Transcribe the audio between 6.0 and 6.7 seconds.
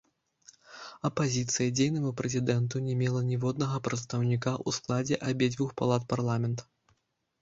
парламент.